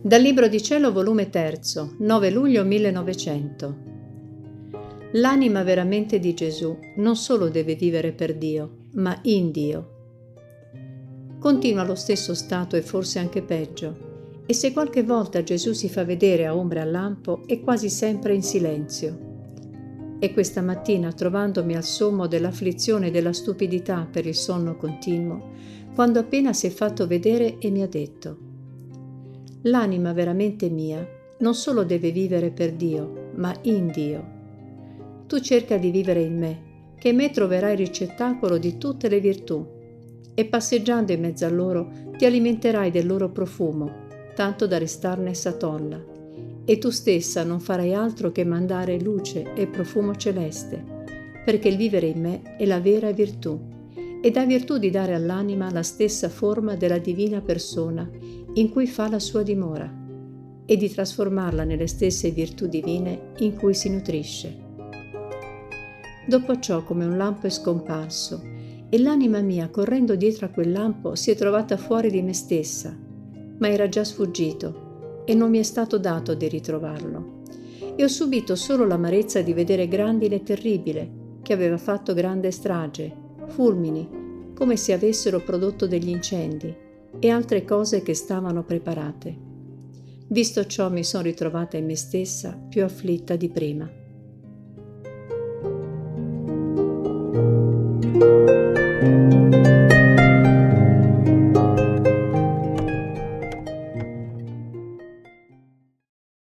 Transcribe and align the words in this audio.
Dal 0.00 0.22
Libro 0.22 0.46
di 0.46 0.62
Cielo, 0.62 0.92
volume 0.92 1.28
3, 1.28 1.60
9 1.98 2.30
luglio 2.30 2.64
1900. 2.64 3.76
L'anima 5.14 5.64
veramente 5.64 6.20
di 6.20 6.34
Gesù 6.34 6.78
non 6.98 7.16
solo 7.16 7.48
deve 7.48 7.74
vivere 7.74 8.12
per 8.12 8.36
Dio, 8.36 8.84
ma 8.92 9.18
in 9.22 9.50
Dio. 9.50 9.96
Continua 11.40 11.82
lo 11.82 11.96
stesso 11.96 12.32
stato 12.34 12.76
e 12.76 12.82
forse 12.82 13.18
anche 13.18 13.42
peggio, 13.42 14.44
e 14.46 14.54
se 14.54 14.72
qualche 14.72 15.02
volta 15.02 15.42
Gesù 15.42 15.72
si 15.72 15.88
fa 15.88 16.04
vedere 16.04 16.46
a 16.46 16.56
ombra 16.56 16.82
al 16.82 16.92
lampo, 16.92 17.42
è 17.46 17.60
quasi 17.60 17.90
sempre 17.90 18.36
in 18.36 18.42
silenzio. 18.42 19.26
E 20.20 20.32
questa 20.32 20.62
mattina, 20.62 21.12
trovandomi 21.12 21.74
al 21.74 21.84
sommo 21.84 22.28
dell'afflizione 22.28 23.08
e 23.08 23.10
della 23.10 23.32
stupidità 23.32 24.06
per 24.08 24.26
il 24.26 24.36
sonno 24.36 24.76
continuo, 24.76 25.50
quando 25.92 26.20
appena 26.20 26.52
si 26.52 26.68
è 26.68 26.70
fatto 26.70 27.08
vedere 27.08 27.58
e 27.58 27.70
mi 27.70 27.82
ha 27.82 27.88
detto, 27.88 28.46
L'anima 29.62 30.12
veramente 30.12 30.68
mia 30.68 31.06
non 31.38 31.54
solo 31.54 31.84
deve 31.84 32.10
vivere 32.10 32.50
per 32.50 32.72
Dio, 32.72 33.30
ma 33.34 33.54
in 33.62 33.90
Dio. 33.90 34.36
Tu 35.26 35.40
cerca 35.40 35.76
di 35.76 35.90
vivere 35.90 36.22
in 36.22 36.38
me, 36.38 36.62
che 36.98 37.10
in 37.10 37.16
me 37.16 37.30
troverai 37.30 37.72
il 37.72 37.78
ricettacolo 37.78 38.58
di 38.58 38.78
tutte 38.78 39.08
le 39.08 39.20
virtù, 39.20 39.66
e 40.34 40.44
passeggiando 40.44 41.12
in 41.12 41.20
mezzo 41.20 41.44
a 41.44 41.50
loro 41.50 41.90
ti 42.16 42.24
alimenterai 42.24 42.90
del 42.90 43.06
loro 43.06 43.30
profumo, 43.30 44.06
tanto 44.34 44.66
da 44.66 44.78
restarne 44.78 45.34
satolla 45.34 46.16
e 46.70 46.76
tu 46.76 46.90
stessa 46.90 47.44
non 47.44 47.60
farai 47.60 47.94
altro 47.94 48.30
che 48.30 48.44
mandare 48.44 49.00
luce 49.00 49.54
e 49.54 49.66
profumo 49.68 50.14
celeste, 50.16 50.84
perché 51.42 51.68
il 51.68 51.78
vivere 51.78 52.08
in 52.08 52.20
me 52.20 52.56
è 52.58 52.66
la 52.66 52.78
vera 52.78 53.10
virtù, 53.10 53.58
ed 54.20 54.36
ha 54.36 54.44
virtù 54.44 54.78
di 54.78 54.90
dare 54.90 55.14
all'anima 55.14 55.70
la 55.70 55.82
stessa 55.82 56.28
forma 56.28 56.74
della 56.74 56.98
divina 56.98 57.40
persona 57.40 58.08
in 58.54 58.70
cui 58.70 58.86
fa 58.86 59.08
la 59.08 59.18
sua 59.18 59.42
dimora, 59.42 60.06
e 60.70 60.76
di 60.76 60.90
trasformarla 60.90 61.64
nelle 61.64 61.86
stesse 61.86 62.30
virtù 62.30 62.66
divine 62.66 63.32
in 63.38 63.56
cui 63.56 63.72
si 63.72 63.88
nutrisce. 63.88 64.66
Dopo 66.26 66.58
ciò, 66.58 66.84
come 66.84 67.06
un 67.06 67.16
lampo 67.16 67.46
è 67.46 67.50
scomparso, 67.50 68.42
e 68.90 68.98
l'anima 68.98 69.40
mia, 69.40 69.68
correndo 69.68 70.14
dietro 70.14 70.46
a 70.46 70.50
quel 70.50 70.72
lampo, 70.72 71.14
si 71.14 71.30
è 71.30 71.34
trovata 71.34 71.76
fuori 71.76 72.10
di 72.10 72.20
me 72.20 72.34
stessa, 72.34 72.94
ma 73.58 73.68
era 73.68 73.88
già 73.88 74.04
sfuggito 74.04 75.22
e 75.24 75.34
non 75.34 75.50
mi 75.50 75.58
è 75.58 75.62
stato 75.62 75.98
dato 75.98 76.34
di 76.34 76.48
ritrovarlo. 76.48 77.42
E 77.96 78.04
ho 78.04 78.08
subito 78.08 78.54
solo 78.54 78.86
l'amarezza 78.86 79.40
di 79.40 79.52
vedere 79.52 79.88
grandine 79.88 80.36
e 80.36 80.42
terribile, 80.42 81.10
che 81.42 81.52
aveva 81.52 81.78
fatto 81.78 82.12
grande 82.12 82.50
strage, 82.50 83.27
fulmini, 83.48 84.52
come 84.54 84.76
se 84.76 84.92
avessero 84.92 85.40
prodotto 85.40 85.86
degli 85.86 86.08
incendi, 86.08 86.74
e 87.18 87.30
altre 87.30 87.64
cose 87.64 88.02
che 88.02 88.14
stavano 88.14 88.64
preparate. 88.64 89.36
Visto 90.28 90.66
ciò 90.66 90.90
mi 90.90 91.04
sono 91.04 91.22
ritrovata 91.22 91.76
in 91.76 91.86
me 91.86 91.96
stessa 91.96 92.52
più 92.52 92.84
afflitta 92.84 93.34
di 93.36 93.48
prima. 93.48 93.90